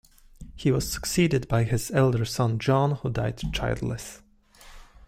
[0.55, 4.23] He was succeeded by his elder son John, who died childless.